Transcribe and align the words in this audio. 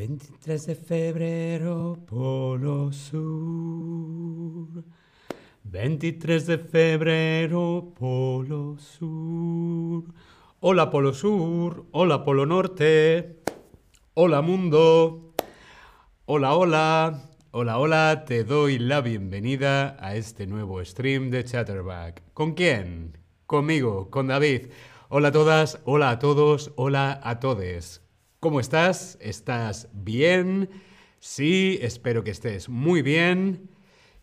23 0.00 0.66
de 0.66 0.74
febrero, 0.76 1.98
Polo 2.06 2.90
Sur. 2.90 4.82
23 5.64 6.46
de 6.46 6.56
febrero, 6.56 7.92
Polo 7.98 8.78
Sur. 8.78 10.04
Hola 10.60 10.88
Polo 10.90 11.12
Sur, 11.12 11.84
hola 11.90 12.24
Polo 12.24 12.46
Norte, 12.46 13.42
hola 14.14 14.40
mundo, 14.40 15.34
hola 16.24 16.54
hola, 16.54 17.30
hola 17.50 17.78
hola, 17.78 18.24
te 18.26 18.44
doy 18.44 18.78
la 18.78 19.02
bienvenida 19.02 19.98
a 20.00 20.16
este 20.16 20.46
nuevo 20.46 20.82
stream 20.82 21.28
de 21.28 21.44
Chatterback. 21.44 22.22
¿Con 22.32 22.54
quién? 22.54 23.18
Conmigo, 23.44 24.08
con 24.08 24.28
David. 24.28 24.68
Hola 25.10 25.28
a 25.28 25.32
todas, 25.32 25.78
hola 25.84 26.08
a 26.08 26.18
todos, 26.18 26.72
hola 26.76 27.20
a 27.22 27.38
todes. 27.38 28.00
¿Cómo 28.40 28.58
estás? 28.58 29.18
¿Estás 29.20 29.90
bien? 29.92 30.70
Sí, 31.18 31.78
espero 31.82 32.24
que 32.24 32.30
estés 32.30 32.70
muy 32.70 33.02
bien. 33.02 33.68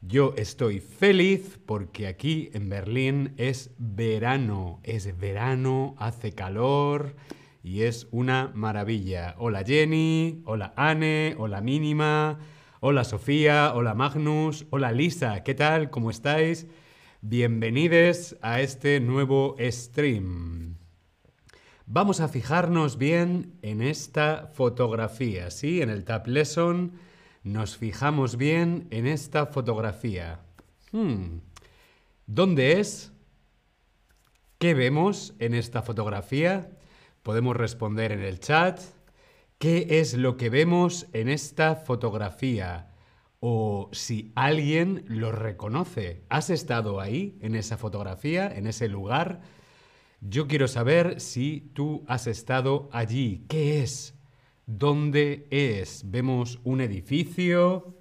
Yo 0.02 0.34
estoy 0.38 0.80
feliz 0.80 1.60
porque 1.68 2.08
aquí 2.08 2.50
en 2.54 2.68
Berlín 2.68 3.36
es 3.38 3.70
verano, 3.78 4.80
es 4.82 5.16
verano, 5.20 5.94
hace 6.00 6.32
calor 6.32 7.16
y 7.62 7.84
es 7.84 8.08
una 8.10 8.52
maravilla. 8.56 9.36
Hola 9.38 9.64
Jenny, 9.64 10.42
hola 10.46 10.74
Anne, 10.76 11.36
hola 11.38 11.62
Mínima, 11.62 12.40
hola 12.80 13.04
Sofía, 13.04 13.72
hola 13.76 13.94
Magnus, 13.94 14.66
hola 14.72 14.92
Lisa, 14.94 15.44
¿qué 15.44 15.54
tal? 15.54 15.92
¿Cómo 15.92 16.10
estáis? 16.10 16.66
Bienvenidos 17.22 18.36
a 18.42 18.62
este 18.62 19.00
nuevo 19.00 19.56
stream. 19.60 20.87
Vamos 21.90 22.20
a 22.20 22.28
fijarnos 22.28 22.98
bien 22.98 23.58
en 23.62 23.82
esta 23.82 24.52
fotografía, 24.54 25.50
¿sí? 25.52 25.82
En 25.82 25.90
el 25.90 26.04
Tab 26.04 26.28
Lesson 26.28 27.00
nos 27.44 27.78
fijamos 27.78 28.36
bien 28.36 28.90
en 28.92 29.08
esta 29.08 29.46
fotografía. 29.46 30.42
Hmm. 30.92 31.38
¿Dónde 32.26 32.82
es? 32.82 33.14
¿Qué 34.58 34.74
vemos 34.74 35.34
en 35.40 35.54
esta 35.54 35.82
fotografía? 35.82 36.72
Podemos 37.24 37.56
responder 37.56 38.12
en 38.12 38.22
el 38.22 38.42
chat. 38.42 38.82
¿Qué 39.58 39.88
es 40.02 40.14
lo 40.14 40.36
que 40.36 40.50
vemos 40.50 41.08
en 41.14 41.30
esta 41.30 41.78
fotografía? 41.78 42.92
O 43.40 43.90
si 43.94 44.34
alguien 44.36 45.06
lo 45.08 45.32
reconoce. 45.32 46.26
¿Has 46.28 46.50
estado 46.50 47.00
ahí, 47.00 47.38
en 47.40 47.56
esa 47.56 47.78
fotografía, 47.78 48.54
en 48.54 48.68
ese 48.68 48.90
lugar? 48.90 49.40
Yo 50.22 50.48
quiero 50.48 50.68
saber 50.68 51.20
si 51.22 51.70
tú 51.74 52.04
has 52.08 52.26
estado 52.26 52.90
allí. 52.92 53.46
¿Qué 53.48 53.84
es? 53.84 54.16
¿Dónde 54.66 55.48
es? 55.52 56.04
Vemos 56.10 56.60
un 56.64 56.82
edificio, 56.82 57.96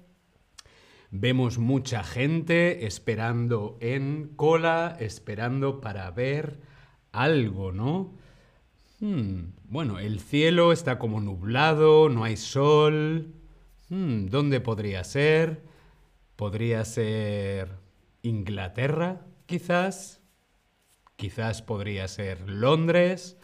vemos 1.11 1.59
mucha 1.59 2.03
gente 2.03 2.87
esperando 2.87 3.77
en 3.81 4.31
cola, 4.35 4.97
esperando 4.99 5.79
para 5.79 6.09
ver 6.11 6.59
algo, 7.11 7.71
¿no? 7.71 8.15
Hmm, 8.99 9.51
bueno, 9.65 9.99
el 9.99 10.19
cielo 10.19 10.71
está 10.71 10.97
como 10.97 11.21
nublado, 11.21 12.09
no 12.09 12.23
hay 12.23 12.35
sol. 12.35 13.31
Hmm, 13.89 14.25
¿Dónde 14.25 14.59
podría 14.59 15.03
ser? 15.03 15.61
¿Podría 16.35 16.83
ser 16.83 17.69
Inglaterra, 18.23 19.21
quizás? 19.45 20.16
Quizás 21.17 21.63
podría 21.63 22.07
ser 22.07 22.47
Londres. 22.47 23.37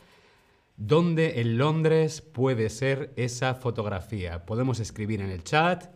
¿Dónde 0.77 1.41
en 1.41 1.57
Londres 1.57 2.21
puede 2.21 2.69
ser 2.69 3.13
esa 3.15 3.55
fotografía? 3.55 4.45
Podemos 4.45 4.79
escribir 4.79 5.21
en 5.21 5.31
el 5.31 5.43
chat. 5.43 5.91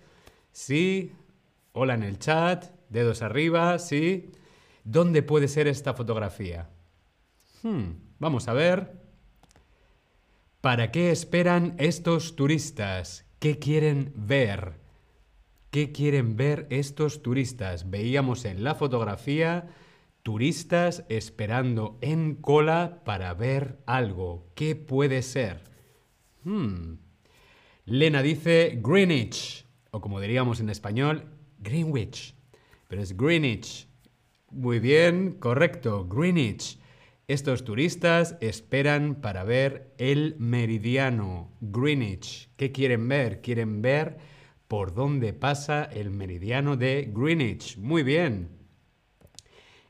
Sí. 0.52 1.14
Hola 1.73 1.94
en 1.94 2.02
el 2.02 2.17
chat. 2.17 2.66
Dedos 2.89 3.22
arriba. 3.22 3.78
Sí. 3.78 4.31
¿Dónde 4.83 5.22
puede 5.22 5.48
ser 5.48 5.67
esta 5.67 5.94
fotografía? 5.94 6.67
Hmm, 7.61 7.92
vamos 8.17 8.48
a 8.48 8.54
ver. 8.54 8.99
¿Para 10.61 10.92
qué 10.92 11.11
esperan 11.11 11.76
estos 11.77 12.36
turistas? 12.36 13.27
¿Qué 13.37 13.60
quieren 13.60 14.14
ver? 14.16 14.80
¿Qué 15.70 15.92
quieren 15.92 16.37
ver 16.37 16.66
estos 16.71 17.21
turistas? 17.21 17.92
Veíamos 17.92 18.45
en 18.45 18.64
la 18.64 18.73
fotografía 18.73 19.67
turistas 20.27 21.05
esperando 21.08 21.98
en 22.02 22.36
cola 22.36 23.02
para 23.05 23.33
ver 23.33 23.80
algo. 23.86 24.52
¿Qué 24.55 24.76
puede 24.76 25.21
ser? 25.21 25.61
Hmm. 26.43 26.98
Lena 27.86 28.21
dice 28.21 28.77
Greenwich, 28.83 29.66
o 29.92 30.02
como 30.02 30.20
diríamos 30.20 30.60
en 30.60 30.70
español, 30.70 31.30
Greenwich. 31.60 32.36
Pero 32.89 33.02
es 33.02 33.16
Greenwich. 33.16 33.87
Muy 34.52 34.80
bien, 34.80 35.37
correcto, 35.39 36.05
Greenwich. 36.10 36.77
Estos 37.30 37.64
turistas 37.64 38.36
esperan 38.42 39.21
para 39.21 39.45
ver 39.45 39.93
el 39.98 40.36
meridiano, 40.39 41.54
Greenwich. 41.61 42.49
¿Qué 42.58 42.73
quieren 42.73 43.08
ver? 43.08 43.39
Quieren 43.39 43.82
ver 43.82 44.17
por 44.67 44.93
dónde 44.93 45.32
pasa 45.32 45.86
el 45.86 46.11
meridiano 46.11 46.76
de 46.76 47.10
Greenwich. 47.16 47.77
Muy 47.77 48.04
bien 48.04 48.57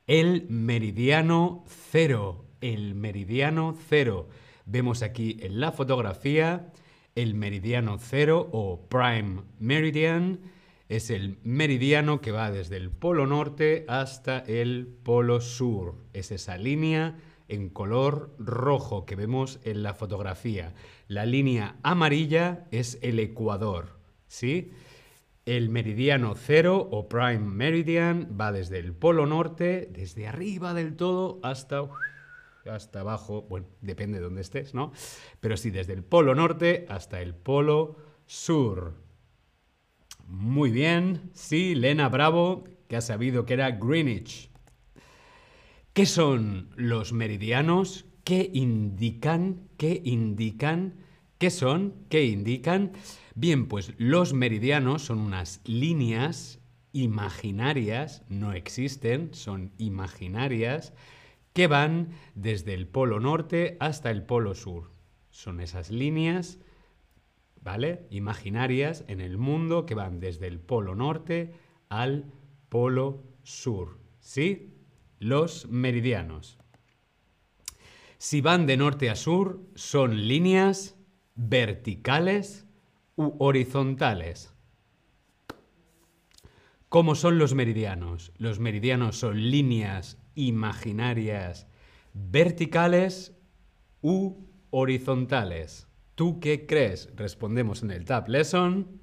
el 0.07 0.47
meridiano 0.49 1.63
cero. 1.67 2.45
El 2.61 2.95
meridiano 2.95 3.75
cero. 3.87 4.29
Vemos 4.65 5.03
aquí 5.03 5.37
en 5.41 5.59
la 5.59 5.71
fotografía 5.71 6.71
el 7.17 7.33
meridiano 7.33 7.97
cero 7.99 8.47
o 8.51 8.87
prime 8.87 9.41
meridian. 9.59 10.39
Es 10.87 11.09
el 11.09 11.39
meridiano 11.43 12.21
que 12.21 12.31
va 12.31 12.51
desde 12.51 12.77
el 12.77 12.91
polo 12.91 13.25
norte 13.25 13.85
hasta 13.87 14.39
el 14.39 14.87
polo 15.03 15.41
sur. 15.41 15.95
Es 16.13 16.31
esa 16.31 16.57
línea 16.57 17.17
en 17.47 17.69
color 17.69 18.35
rojo 18.37 19.05
que 19.05 19.15
vemos 19.15 19.59
en 19.63 19.83
la 19.83 19.93
fotografía. 19.93 20.73
La 21.07 21.25
línea 21.25 21.77
amarilla 21.83 22.67
es 22.71 22.99
el 23.01 23.19
ecuador. 23.19 23.97
¿Sí? 24.27 24.71
El 25.47 25.69
meridiano 25.69 26.35
cero 26.35 26.89
o 26.91 27.07
prime 27.07 27.39
meridian 27.39 28.35
va 28.37 28.51
desde 28.51 28.79
el 28.79 28.91
polo 28.91 29.25
norte, 29.25 29.87
desde 29.89 30.27
arriba 30.27 30.73
del 30.73 30.97
todo 30.97 31.39
hasta, 31.41 31.83
hasta 32.69 32.99
abajo, 32.99 33.43
bueno, 33.43 33.65
depende 33.79 34.17
de 34.17 34.25
dónde 34.25 34.41
estés, 34.41 34.73
¿no? 34.73 34.91
Pero 35.39 35.55
sí, 35.55 35.71
desde 35.71 35.93
el 35.93 36.03
polo 36.03 36.35
norte 36.35 36.85
hasta 36.89 37.21
el 37.21 37.33
polo 37.33 37.95
sur. 38.25 38.95
Muy 40.27 40.69
bien, 40.69 41.31
sí, 41.31 41.75
Lena 41.75 42.09
Bravo, 42.09 42.65
que 42.89 42.97
ha 42.97 43.01
sabido 43.01 43.45
que 43.45 43.53
era 43.53 43.71
Greenwich. 43.71 44.49
¿Qué 45.93 46.05
son 46.05 46.71
los 46.75 47.13
meridianos? 47.13 48.03
¿Qué 48.25 48.49
indican? 48.53 49.69
¿Qué 49.77 50.01
indican? 50.03 50.95
¿Qué 51.37 51.51
son? 51.51 51.93
¿Qué 52.09 52.25
indican? 52.25 52.91
Bien, 53.39 53.67
pues 53.67 53.93
los 53.99 54.33
meridianos 54.33 55.03
son 55.03 55.19
unas 55.19 55.61
líneas 55.63 56.59
imaginarias, 56.91 58.23
no 58.29 58.53
existen, 58.53 59.31
son 59.35 59.73
imaginarias, 59.77 60.91
que 61.53 61.67
van 61.67 62.09
desde 62.33 62.73
el 62.73 62.87
polo 62.87 63.19
norte 63.19 63.77
hasta 63.79 64.09
el 64.09 64.23
polo 64.23 64.55
sur. 64.55 64.89
Son 65.29 65.59
esas 65.59 65.91
líneas, 65.91 66.57
¿vale? 67.61 68.07
Imaginarias 68.09 69.05
en 69.07 69.21
el 69.21 69.37
mundo 69.37 69.85
que 69.85 69.93
van 69.93 70.19
desde 70.19 70.47
el 70.47 70.59
polo 70.59 70.95
norte 70.95 71.53
al 71.89 72.33
polo 72.69 73.21
sur. 73.43 73.99
¿Sí? 74.19 74.73
Los 75.19 75.67
meridianos. 75.67 76.57
Si 78.17 78.41
van 78.41 78.65
de 78.65 78.77
norte 78.77 79.11
a 79.11 79.15
sur, 79.15 79.61
son 79.75 80.27
líneas 80.27 80.95
verticales 81.35 82.66
u 83.17 83.35
horizontales. 83.39 84.53
¿Cómo 86.87 87.15
son 87.15 87.37
los 87.37 87.53
meridianos? 87.53 88.31
Los 88.37 88.59
meridianos 88.59 89.17
son 89.17 89.51
líneas 89.51 90.17
imaginarias 90.35 91.67
verticales 92.13 93.35
u 94.01 94.45
horizontales. 94.69 95.87
¿Tú 96.15 96.39
qué 96.39 96.65
crees? 96.65 97.09
Respondemos 97.15 97.83
en 97.83 97.91
el 97.91 98.05
Tab 98.05 98.29
Lesson. 98.29 99.01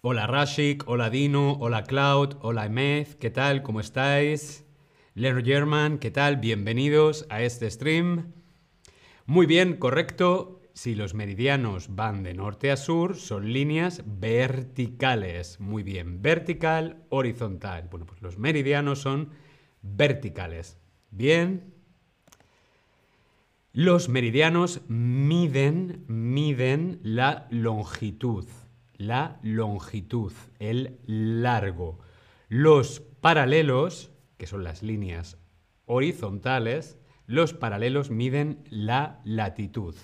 Hola 0.00 0.26
Rashik, 0.26 0.88
hola 0.88 1.10
Dino, 1.10 1.52
hola 1.54 1.84
Cloud, 1.84 2.38
hola 2.40 2.66
Emeth, 2.66 3.18
¿qué 3.18 3.30
tal? 3.30 3.62
¿Cómo 3.62 3.80
estáis? 3.80 4.64
Leroy 5.14 5.44
German, 5.44 5.98
¿qué 5.98 6.10
tal? 6.10 6.36
Bienvenidos 6.36 7.26
a 7.30 7.42
este 7.42 7.70
stream. 7.70 8.37
Muy 9.28 9.44
bien, 9.44 9.76
correcto. 9.76 10.62
Si 10.72 10.94
los 10.94 11.12
meridianos 11.12 11.94
van 11.94 12.22
de 12.22 12.32
norte 12.32 12.70
a 12.70 12.78
sur, 12.78 13.14
son 13.14 13.52
líneas 13.52 14.02
verticales. 14.06 15.60
Muy 15.60 15.82
bien, 15.82 16.22
vertical, 16.22 17.04
horizontal. 17.10 17.88
Bueno, 17.90 18.06
pues 18.06 18.22
los 18.22 18.38
meridianos 18.38 19.02
son 19.02 19.28
verticales. 19.82 20.78
Bien. 21.10 21.74
Los 23.74 24.08
meridianos 24.08 24.80
miden, 24.88 26.06
miden 26.08 26.98
la 27.02 27.48
longitud, 27.50 28.46
la 28.96 29.40
longitud, 29.42 30.32
el 30.58 31.00
largo. 31.06 31.98
Los 32.48 33.00
paralelos, 33.00 34.10
que 34.38 34.46
son 34.46 34.64
las 34.64 34.82
líneas 34.82 35.36
horizontales, 35.84 36.96
los 37.28 37.52
paralelos 37.52 38.10
miden 38.10 38.64
la 38.70 39.20
latitud. 39.22 39.94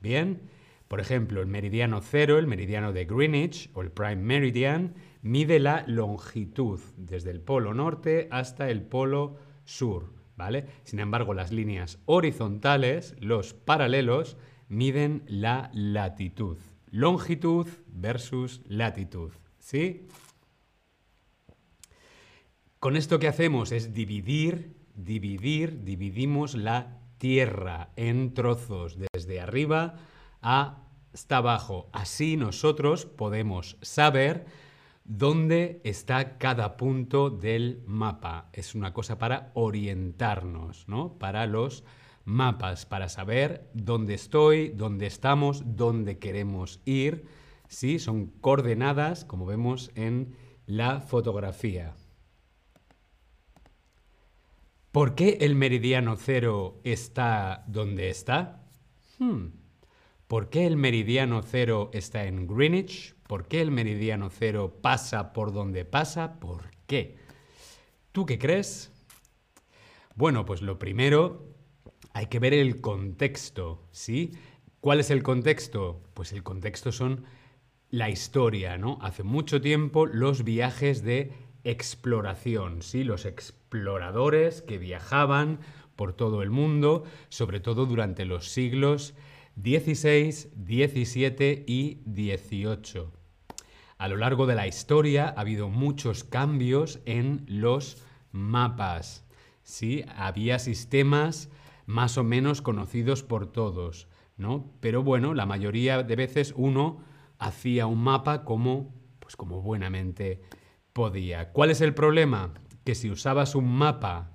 Bien, 0.00 0.42
por 0.88 1.00
ejemplo, 1.00 1.40
el 1.40 1.46
meridiano 1.46 2.02
cero, 2.02 2.38
el 2.38 2.48
meridiano 2.48 2.92
de 2.92 3.06
Greenwich 3.06 3.70
o 3.72 3.82
el 3.82 3.92
Prime 3.92 4.16
Meridian, 4.16 4.94
mide 5.22 5.60
la 5.60 5.84
longitud 5.86 6.80
desde 6.96 7.30
el 7.30 7.40
polo 7.40 7.72
norte 7.72 8.28
hasta 8.30 8.68
el 8.68 8.82
polo 8.82 9.38
sur. 9.64 10.12
¿vale? 10.36 10.66
Sin 10.82 10.98
embargo, 10.98 11.34
las 11.34 11.52
líneas 11.52 12.00
horizontales, 12.04 13.14
los 13.20 13.54
paralelos, 13.54 14.36
miden 14.68 15.22
la 15.28 15.70
latitud. 15.72 16.58
Longitud 16.90 17.68
versus 17.86 18.60
latitud. 18.66 19.30
¿Sí? 19.58 20.08
Con 22.80 22.96
esto 22.96 23.18
que 23.18 23.28
hacemos 23.28 23.72
es 23.72 23.94
dividir, 23.94 24.75
dividir, 24.96 25.84
dividimos 25.84 26.54
la 26.54 26.98
Tierra 27.18 27.88
en 27.96 28.34
trozos 28.34 28.98
desde 29.12 29.40
arriba 29.40 29.94
hasta 30.42 31.38
abajo. 31.38 31.88
Así 31.92 32.36
nosotros 32.36 33.06
podemos 33.06 33.78
saber 33.80 34.44
dónde 35.04 35.80
está 35.84 36.36
cada 36.36 36.76
punto 36.76 37.30
del 37.30 37.82
mapa. 37.86 38.50
Es 38.52 38.74
una 38.74 38.92
cosa 38.92 39.18
para 39.18 39.50
orientarnos, 39.54 40.88
¿no? 40.88 41.18
Para 41.18 41.46
los 41.46 41.84
mapas, 42.24 42.84
para 42.84 43.08
saber 43.08 43.70
dónde 43.72 44.14
estoy, 44.14 44.68
dónde 44.68 45.06
estamos, 45.06 45.62
dónde 45.64 46.18
queremos 46.18 46.80
ir. 46.84 47.24
Sí, 47.68 47.98
son 47.98 48.26
coordenadas, 48.26 49.24
como 49.24 49.46
vemos 49.46 49.90
en 49.94 50.36
la 50.66 51.00
fotografía. 51.00 51.94
¿Por 54.96 55.14
qué 55.14 55.36
el 55.42 55.56
meridiano 55.56 56.16
cero 56.16 56.80
está 56.82 57.64
donde 57.66 58.08
está? 58.08 58.62
Hmm. 59.18 59.48
¿Por 60.26 60.48
qué 60.48 60.66
el 60.66 60.78
meridiano 60.78 61.42
cero 61.42 61.90
está 61.92 62.24
en 62.24 62.46
Greenwich? 62.46 63.14
¿Por 63.28 63.46
qué 63.46 63.60
el 63.60 63.70
meridiano 63.70 64.30
cero 64.30 64.78
pasa 64.80 65.34
por 65.34 65.52
donde 65.52 65.84
pasa? 65.84 66.40
¿Por 66.40 66.70
qué? 66.86 67.18
¿Tú 68.12 68.24
qué 68.24 68.38
crees? 68.38 68.90
Bueno, 70.14 70.46
pues 70.46 70.62
lo 70.62 70.78
primero, 70.78 71.46
hay 72.14 72.28
que 72.28 72.38
ver 72.38 72.54
el 72.54 72.80
contexto, 72.80 73.86
¿sí? 73.90 74.32
¿Cuál 74.80 75.00
es 75.00 75.10
el 75.10 75.22
contexto? 75.22 76.04
Pues 76.14 76.32
el 76.32 76.42
contexto 76.42 76.90
son 76.90 77.26
la 77.90 78.08
historia, 78.08 78.78
¿no? 78.78 78.96
Hace 79.02 79.24
mucho 79.24 79.60
tiempo 79.60 80.06
los 80.06 80.42
viajes 80.42 81.02
de 81.02 81.34
exploración, 81.64 82.80
¿sí? 82.80 83.04
Los 83.04 83.26
exploradores 83.26 83.65
que 84.62 84.78
viajaban 84.78 85.60
por 85.96 86.12
todo 86.12 86.42
el 86.42 86.50
mundo, 86.50 87.04
sobre 87.28 87.60
todo 87.60 87.86
durante 87.86 88.24
los 88.24 88.48
siglos 88.48 89.14
16, 89.56 90.50
17 90.54 91.64
y 91.66 92.02
18. 92.04 93.12
A 93.98 94.08
lo 94.08 94.16
largo 94.16 94.46
de 94.46 94.54
la 94.54 94.66
historia 94.66 95.28
ha 95.28 95.40
habido 95.40 95.70
muchos 95.70 96.24
cambios 96.24 97.00
en 97.06 97.44
los 97.48 98.04
mapas. 98.30 99.26
Sí, 99.62 100.04
había 100.14 100.58
sistemas 100.58 101.50
más 101.86 102.18
o 102.18 102.24
menos 102.24 102.60
conocidos 102.60 103.22
por 103.22 103.50
todos, 103.50 104.08
¿no? 104.36 104.70
Pero 104.80 105.02
bueno, 105.02 105.32
la 105.32 105.46
mayoría 105.46 106.02
de 106.02 106.16
veces 106.16 106.52
uno 106.56 107.02
hacía 107.38 107.86
un 107.86 108.02
mapa 108.02 108.44
como 108.44 108.94
pues 109.26 109.34
como 109.34 109.60
buenamente 109.60 110.40
podía. 110.92 111.50
¿Cuál 111.52 111.70
es 111.70 111.80
el 111.80 111.94
problema? 111.94 112.54
Que 112.86 112.94
si 112.94 113.10
usabas 113.10 113.56
un 113.56 113.66
mapa, 113.66 114.30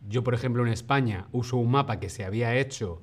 yo 0.00 0.24
por 0.24 0.32
ejemplo 0.32 0.66
en 0.66 0.72
España 0.72 1.28
uso 1.32 1.58
un 1.58 1.70
mapa 1.70 2.00
que 2.00 2.08
se 2.08 2.24
había 2.24 2.56
hecho 2.56 3.02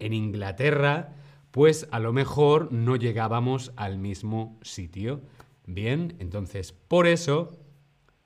en 0.00 0.12
Inglaterra, 0.12 1.14
pues 1.52 1.86
a 1.92 2.00
lo 2.00 2.12
mejor 2.12 2.72
no 2.72 2.96
llegábamos 2.96 3.72
al 3.76 3.96
mismo 3.96 4.58
sitio. 4.60 5.22
Bien, 5.66 6.16
entonces 6.18 6.72
por 6.72 7.06
eso, 7.06 7.60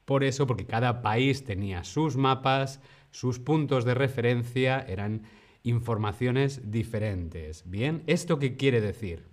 por 0.07 0.25
eso, 0.25 0.47
porque 0.47 0.65
cada 0.65 1.03
país 1.03 1.45
tenía 1.45 1.85
sus 1.85 2.17
mapas, 2.17 2.81
sus 3.11 3.39
puntos 3.39 3.85
de 3.85 3.93
referencia, 3.93 4.81
eran 4.81 5.25
informaciones 5.63 6.71
diferentes. 6.71 7.65
Bien, 7.67 8.03
¿esto 8.07 8.39
qué 8.39 8.57
quiere 8.57 8.81
decir? 8.81 9.29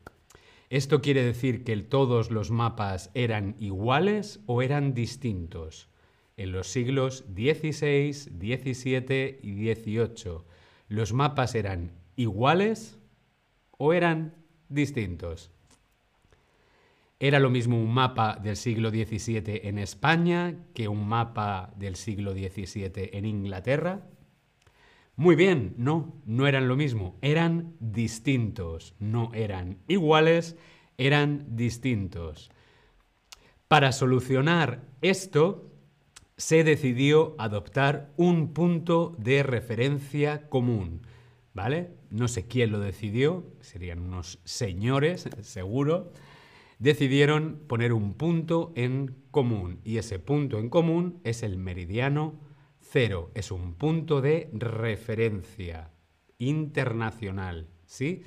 ¿Esto 0.69 1.01
quiere 1.01 1.23
decir 1.23 1.63
que 1.63 1.77
todos 1.77 2.31
los 2.31 2.51
mapas 2.51 3.12
eran 3.13 3.55
iguales 3.59 4.41
o 4.45 4.62
eran 4.62 4.94
distintos? 4.94 5.88
En 6.39 6.53
los 6.53 6.68
siglos 6.68 7.25
XVI, 7.36 8.13
XVII 8.13 9.39
y 9.44 9.74
XVIII, 9.75 10.38
¿los 10.88 11.12
mapas 11.12 11.53
eran 11.53 11.91
iguales 12.15 12.97
o 13.77 13.91
eran 13.91 14.36
distintos? 14.69 15.51
¿Era 17.19 17.41
lo 17.41 17.50
mismo 17.50 17.77
un 17.77 17.94
mapa 17.94 18.39
del 18.41 18.56
siglo 18.56 18.89
XVII 18.89 19.68
en 19.68 19.80
España 19.80 20.56
que 20.74 20.88
un 20.88 21.09
mapa 21.09 21.74
del 21.75 21.97
siglo 21.97 22.31
XVII 22.31 23.09
en 23.12 23.25
Inglaterra? 23.25 24.07
Muy 25.18 25.36
bien, 25.36 25.74
no, 25.75 26.21
no 26.25 26.47
eran 26.47 26.69
lo 26.69 26.77
mismo, 26.77 27.18
eran 27.21 27.75
distintos, 27.81 28.95
no 28.97 29.33
eran 29.33 29.80
iguales, 29.89 30.56
eran 30.97 31.57
distintos. 31.57 32.50
Para 33.68 33.91
solucionar 33.91 34.88
esto, 35.01 35.69
se 36.39 36.63
decidió 36.63 37.36
adoptar 37.38 38.12
un 38.18 38.53
punto 38.53 39.15
de 39.19 39.44
referencia 39.44 40.50
común, 40.50 41.06
¿vale? 41.53 42.00
no 42.09 42.27
sé 42.27 42.47
quién 42.47 42.71
lo 42.71 42.80
decidió, 42.80 43.45
serían 43.59 44.00
unos 44.00 44.39
señores, 44.44 45.30
seguro, 45.41 46.12
decidieron 46.80 47.59
poner 47.68 47.94
un 47.94 48.13
punto 48.13 48.71
en 48.75 49.15
común. 49.31 49.80
Y 49.83 49.97
ese 49.97 50.18
punto 50.18 50.57
en 50.59 50.69
común 50.69 51.19
es 51.24 51.44
el 51.44 51.57
meridiano 51.57 52.39
cero. 52.80 53.31
Es 53.36 53.51
un 53.51 53.75
punto 53.75 54.21
de 54.21 54.50
referencia 54.53 55.91
internacional. 56.38 57.68
¿Sí? 57.86 58.24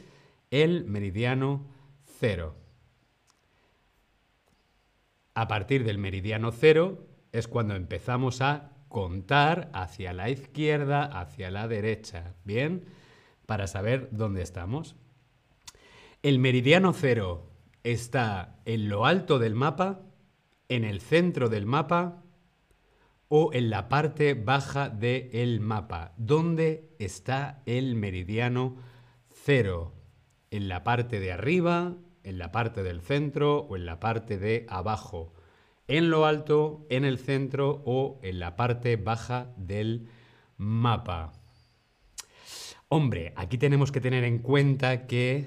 El 0.50 0.84
meridiano 0.84 1.66
cero. 2.04 2.56
A 5.34 5.48
partir 5.48 5.82
del 5.82 5.98
meridiano 5.98 6.52
cero 6.52 7.08
es 7.32 7.48
cuando 7.48 7.74
empezamos 7.74 8.40
a 8.40 8.70
contar 8.88 9.70
hacia 9.72 10.12
la 10.12 10.30
izquierda, 10.30 11.04
hacia 11.04 11.50
la 11.50 11.66
derecha. 11.66 12.34
¿Bien? 12.44 12.84
para 13.46 13.66
saber 13.66 14.08
dónde 14.12 14.42
estamos. 14.42 14.96
El 16.22 16.38
meridiano 16.38 16.92
cero 16.92 17.50
está 17.82 18.56
en 18.64 18.88
lo 18.88 19.06
alto 19.06 19.38
del 19.38 19.54
mapa, 19.54 20.00
en 20.68 20.84
el 20.84 21.00
centro 21.00 21.48
del 21.48 21.66
mapa 21.66 22.22
o 23.28 23.52
en 23.52 23.70
la 23.70 23.88
parte 23.88 24.34
baja 24.34 24.88
del 24.88 25.60
mapa. 25.60 26.14
¿Dónde 26.16 26.94
está 26.98 27.62
el 27.66 27.94
meridiano 27.94 28.76
cero? 29.28 29.92
¿En 30.50 30.68
la 30.68 30.84
parte 30.84 31.18
de 31.18 31.32
arriba, 31.32 31.96
en 32.22 32.38
la 32.38 32.52
parte 32.52 32.82
del 32.82 33.00
centro 33.00 33.58
o 33.58 33.76
en 33.76 33.86
la 33.86 34.00
parte 34.00 34.38
de 34.38 34.66
abajo? 34.68 35.34
¿En 35.88 36.10
lo 36.10 36.26
alto, 36.26 36.86
en 36.90 37.04
el 37.04 37.18
centro 37.18 37.82
o 37.84 38.20
en 38.22 38.38
la 38.38 38.56
parte 38.56 38.96
baja 38.96 39.52
del 39.56 40.08
mapa? 40.56 41.32
Hombre, 42.88 43.32
aquí 43.36 43.58
tenemos 43.58 43.90
que 43.90 44.00
tener 44.00 44.22
en 44.24 44.38
cuenta 44.38 45.06
que 45.06 45.46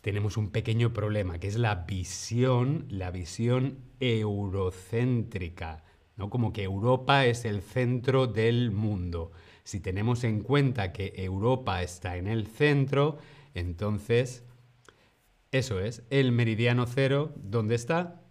tenemos 0.00 0.36
un 0.36 0.50
pequeño 0.50 0.92
problema, 0.92 1.38
que 1.38 1.46
es 1.46 1.56
la 1.56 1.76
visión, 1.86 2.86
la 2.88 3.10
visión 3.10 3.78
eurocéntrica, 4.00 5.84
¿no? 6.16 6.28
Como 6.28 6.52
que 6.52 6.64
Europa 6.64 7.24
es 7.26 7.44
el 7.44 7.62
centro 7.62 8.26
del 8.26 8.72
mundo. 8.72 9.30
Si 9.62 9.78
tenemos 9.78 10.24
en 10.24 10.40
cuenta 10.42 10.92
que 10.92 11.12
Europa 11.16 11.82
está 11.82 12.16
en 12.16 12.26
el 12.26 12.48
centro, 12.48 13.18
entonces 13.54 14.44
eso 15.52 15.78
es, 15.78 16.02
el 16.10 16.32
meridiano 16.32 16.86
cero, 16.86 17.32
¿dónde 17.36 17.76
está? 17.76 18.21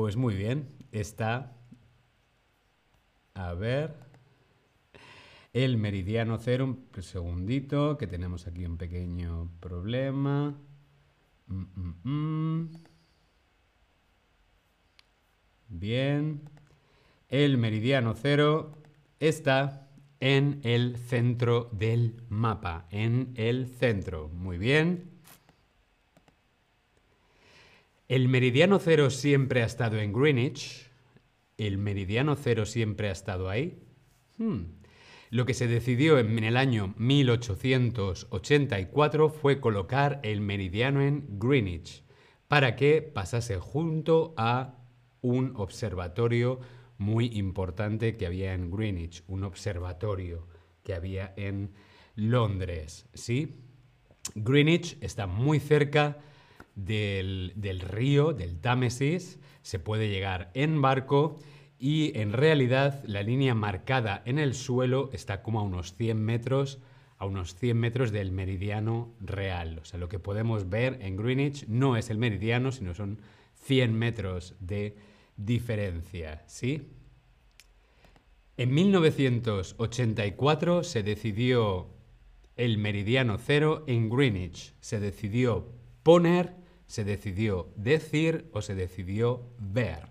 Pues 0.00 0.16
muy 0.16 0.34
bien, 0.34 0.66
está 0.92 1.52
a 3.34 3.52
ver 3.52 3.92
el 5.52 5.76
meridiano 5.76 6.38
cero, 6.38 6.64
un 6.64 7.02
segundito, 7.02 7.98
que 7.98 8.06
tenemos 8.06 8.46
aquí 8.46 8.64
un 8.64 8.78
pequeño 8.78 9.50
problema. 9.60 10.58
Mm, 11.48 11.64
mm, 11.74 12.08
mm. 12.08 12.70
Bien. 15.68 16.48
El 17.28 17.58
meridiano 17.58 18.14
cero 18.14 18.78
está 19.18 19.90
en 20.18 20.60
el 20.64 20.96
centro 20.96 21.68
del 21.72 22.22
mapa, 22.30 22.86
en 22.90 23.34
el 23.36 23.66
centro. 23.66 24.30
Muy 24.30 24.56
bien. 24.56 25.19
El 28.10 28.28
meridiano 28.28 28.78
cero 28.80 29.08
siempre 29.08 29.62
ha 29.62 29.66
estado 29.66 30.00
en 30.00 30.12
Greenwich. 30.12 30.90
El 31.56 31.78
meridiano 31.78 32.34
cero 32.34 32.66
siempre 32.66 33.08
ha 33.08 33.12
estado 33.12 33.48
ahí. 33.48 33.78
Hmm. 34.36 34.62
Lo 35.30 35.46
que 35.46 35.54
se 35.54 35.68
decidió 35.68 36.18
en 36.18 36.42
el 36.42 36.56
año 36.56 36.92
1884 36.96 39.28
fue 39.28 39.60
colocar 39.60 40.18
el 40.24 40.40
meridiano 40.40 41.02
en 41.02 41.38
Greenwich 41.38 42.02
para 42.48 42.74
que 42.74 43.00
pasase 43.00 43.60
junto 43.60 44.34
a 44.36 44.74
un 45.20 45.52
observatorio 45.54 46.58
muy 46.98 47.26
importante 47.26 48.16
que 48.16 48.26
había 48.26 48.54
en 48.54 48.72
Greenwich, 48.72 49.22
un 49.28 49.44
observatorio 49.44 50.48
que 50.82 50.94
había 50.94 51.32
en 51.36 51.74
Londres, 52.16 53.08
¿sí? 53.14 53.60
Greenwich 54.34 54.98
está 55.00 55.28
muy 55.28 55.60
cerca 55.60 56.18
del, 56.74 57.52
río, 57.80 58.32
del 58.32 58.60
Támesis, 58.60 59.38
se 59.62 59.78
puede 59.78 60.08
llegar 60.08 60.50
en 60.54 60.80
barco 60.80 61.38
y 61.78 62.18
en 62.18 62.32
realidad 62.32 63.02
la 63.06 63.22
línea 63.22 63.54
marcada 63.54 64.22
en 64.24 64.38
el 64.38 64.54
suelo 64.54 65.10
está 65.12 65.42
como 65.42 65.60
a 65.60 65.62
unos 65.62 65.94
100 65.94 66.22
metros 66.22 66.80
a 67.18 67.26
unos 67.26 67.54
100 67.54 67.76
metros 67.76 68.12
del 68.12 68.32
meridiano 68.32 69.12
real. 69.20 69.80
O 69.82 69.84
sea, 69.84 70.00
lo 70.00 70.08
que 70.08 70.18
podemos 70.18 70.70
ver 70.70 70.96
en 71.02 71.18
Greenwich 71.18 71.66
no 71.68 71.98
es 71.98 72.08
el 72.08 72.16
meridiano, 72.16 72.72
sino 72.72 72.94
son 72.94 73.20
100 73.56 73.92
metros 73.92 74.54
de 74.58 74.96
diferencia, 75.36 76.42
¿sí? 76.46 76.88
En 78.56 78.74
1984 78.74 80.82
se 80.82 81.02
decidió 81.02 81.88
el 82.56 82.76
meridiano 82.76 83.38
cero 83.38 83.84
en 83.86 84.10
Greenwich. 84.10 84.74
Se 84.80 85.00
decidió 85.00 85.72
poner, 86.02 86.56
se 86.90 87.04
decidió 87.04 87.72
decir 87.76 88.50
o 88.52 88.62
se 88.62 88.74
decidió 88.74 89.46
ver. 89.60 90.08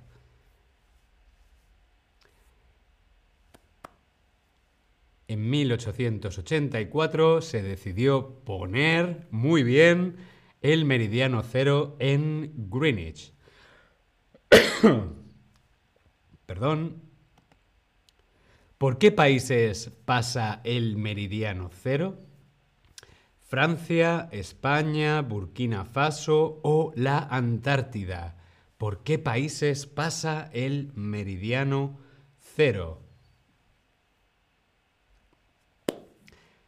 En 5.27 5.49
1884 5.49 7.41
se 7.41 7.61
decidió 7.63 8.39
poner, 8.45 9.27
muy 9.29 9.63
bien, 9.63 10.15
el 10.61 10.85
meridiano 10.85 11.43
cero 11.43 11.97
en 11.99 12.53
Greenwich. 12.69 13.33
Perdón. 16.45 17.01
¿Por 18.77 18.97
qué 18.97 19.11
países 19.11 19.91
pasa 20.05 20.61
el 20.63 20.95
meridiano 20.95 21.71
cero? 21.73 22.28
Francia, 23.49 24.29
España, 24.31 25.23
Burkina 25.23 25.83
Faso 25.83 26.59
o 26.61 26.93
la 26.95 27.17
Antártida. 27.17 28.37
¿Por 28.77 29.01
qué 29.01 29.17
países 29.17 29.87
pasa 29.87 30.51
el 30.53 30.93
meridiano 30.93 31.97
cero? 32.37 33.01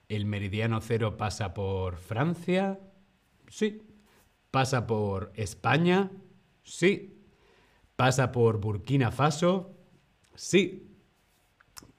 ¿El 0.09 0.25
meridiano 0.25 0.81
cero 0.81 1.17
pasa 1.17 1.53
por 1.53 1.97
Francia? 1.97 2.79
Sí. 3.47 3.83
¿Pasa 4.49 4.87
por 4.87 5.33
España? 5.35 6.09
Sí. 6.63 7.23
¿Pasa 7.95 8.31
por 8.31 8.59
Burkina 8.59 9.11
Faso? 9.11 9.77
Sí. 10.33 10.97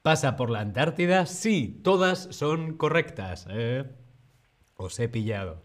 ¿Pasa 0.02 0.34
por 0.34 0.50
la 0.50 0.58
Antártida? 0.58 1.26
Sí. 1.26 1.80
Todas 1.84 2.26
son 2.32 2.76
correctas. 2.76 3.46
¿eh? 3.48 4.01
Os 4.82 4.98
he 5.00 5.08
pillado. 5.08 5.62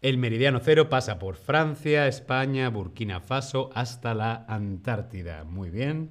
El 0.00 0.18
meridiano 0.18 0.60
cero 0.60 0.88
pasa 0.88 1.18
por 1.18 1.36
Francia, 1.36 2.08
España, 2.08 2.68
Burkina 2.68 3.20
Faso 3.20 3.70
hasta 3.74 4.14
la 4.14 4.44
Antártida. 4.48 5.44
Muy 5.44 5.70
bien. 5.70 6.10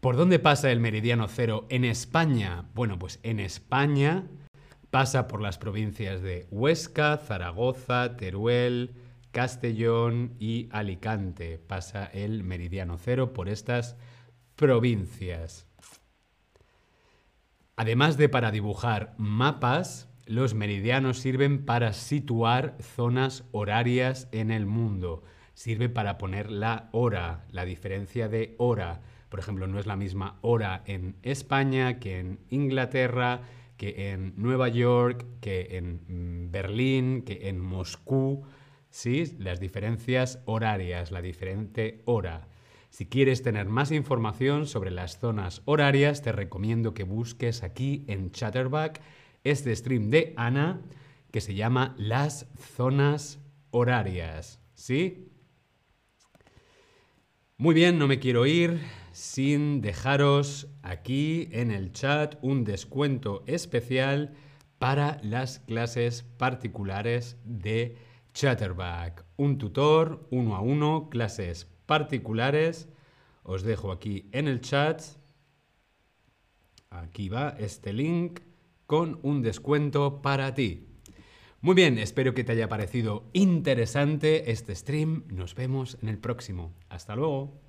¿Por 0.00 0.16
dónde 0.16 0.38
pasa 0.38 0.70
el 0.70 0.80
meridiano 0.80 1.28
cero 1.28 1.66
en 1.68 1.84
España? 1.84 2.64
Bueno, 2.74 2.98
pues 2.98 3.18
en 3.22 3.40
España 3.40 4.24
pasa 4.90 5.26
por 5.28 5.42
las 5.42 5.58
provincias 5.58 6.22
de 6.22 6.46
Huesca, 6.50 7.18
Zaragoza, 7.18 8.16
Teruel, 8.16 8.94
Castellón 9.32 10.34
y 10.38 10.68
Alicante. 10.70 11.58
Pasa 11.58 12.06
el 12.06 12.42
meridiano 12.44 12.96
cero 12.96 13.34
por 13.34 13.48
estas 13.50 13.96
provincias. 14.54 15.66
Además 17.76 18.16
de 18.16 18.28
para 18.28 18.50
dibujar 18.50 19.14
mapas, 19.18 20.08
los 20.26 20.54
meridianos 20.54 21.18
sirven 21.18 21.64
para 21.64 21.92
situar 21.92 22.76
zonas 22.80 23.44
horarias 23.52 24.28
en 24.32 24.50
el 24.50 24.66
mundo. 24.66 25.22
Sirve 25.54 25.88
para 25.88 26.18
poner 26.18 26.50
la 26.50 26.88
hora, 26.92 27.44
la 27.50 27.64
diferencia 27.64 28.28
de 28.28 28.54
hora 28.58 29.00
por 29.28 29.40
ejemplo, 29.40 29.66
no 29.66 29.78
es 29.78 29.86
la 29.86 29.96
misma 29.96 30.38
hora 30.42 30.82
en 30.86 31.16
España 31.22 31.98
que 31.98 32.18
en 32.18 32.38
Inglaterra, 32.48 33.42
que 33.76 34.12
en 34.12 34.34
Nueva 34.36 34.68
York, 34.68 35.26
que 35.40 35.76
en 35.76 36.46
mm, 36.46 36.50
Berlín, 36.50 37.22
que 37.22 37.48
en 37.48 37.60
Moscú. 37.60 38.44
¿Sí? 38.88 39.36
Las 39.38 39.60
diferencias 39.60 40.42
horarias, 40.46 41.10
la 41.10 41.20
diferente 41.20 42.02
hora. 42.06 42.48
Si 42.90 43.06
quieres 43.06 43.42
tener 43.42 43.66
más 43.66 43.90
información 43.92 44.66
sobre 44.66 44.90
las 44.90 45.18
zonas 45.18 45.62
horarias, 45.64 46.22
te 46.22 46.32
recomiendo 46.32 46.94
que 46.94 47.04
busques 47.04 47.62
aquí 47.62 48.04
en 48.08 48.30
Chatterback 48.30 49.00
este 49.44 49.74
stream 49.74 50.10
de 50.10 50.34
Ana 50.36 50.82
que 51.30 51.40
se 51.40 51.54
llama 51.54 51.94
Las 51.98 52.48
zonas 52.58 53.38
horarias. 53.70 54.60
¿Sí? 54.74 55.28
Muy 57.58 57.74
bien, 57.74 57.98
no 57.98 58.06
me 58.06 58.18
quiero 58.18 58.46
ir 58.46 58.80
sin 59.12 59.80
dejaros 59.80 60.68
aquí 60.82 61.48
en 61.52 61.70
el 61.70 61.92
chat 61.92 62.36
un 62.42 62.64
descuento 62.64 63.44
especial 63.46 64.34
para 64.78 65.18
las 65.22 65.60
clases 65.60 66.22
particulares 66.22 67.38
de 67.44 67.96
Chatterback. 68.34 69.24
Un 69.36 69.56
tutor 69.56 70.26
uno 70.30 70.54
a 70.54 70.60
uno, 70.60 71.08
clases 71.08 71.66
particulares. 71.86 72.88
Os 73.42 73.62
dejo 73.62 73.92
aquí 73.92 74.28
en 74.32 74.48
el 74.48 74.60
chat. 74.60 75.02
Aquí 76.90 77.28
va 77.28 77.50
este 77.58 77.92
link 77.92 78.40
con 78.86 79.18
un 79.22 79.42
descuento 79.42 80.22
para 80.22 80.54
ti. 80.54 80.86
Muy 81.60 81.74
bien, 81.74 81.98
espero 81.98 82.34
que 82.34 82.44
te 82.44 82.52
haya 82.52 82.68
parecido 82.68 83.30
interesante 83.32 84.50
este 84.50 84.74
stream. 84.74 85.24
Nos 85.28 85.54
vemos 85.54 85.98
en 86.02 86.08
el 86.08 86.18
próximo. 86.18 86.74
Hasta 86.88 87.16
luego. 87.16 87.65